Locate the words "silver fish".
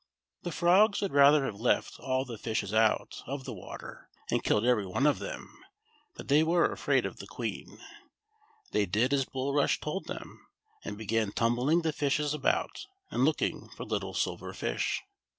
14.15-15.03